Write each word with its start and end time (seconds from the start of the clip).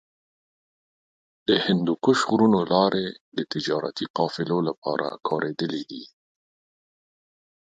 د 1.47 1.49
هندوکش 1.65 2.19
غرونو 2.29 2.59
لارې 2.73 3.05
د 3.37 3.39
تجارتي 3.53 4.05
قافلو 4.17 4.57
لپاره 4.67 5.07
کارېدلې 5.27 5.83
دي. 5.91 6.03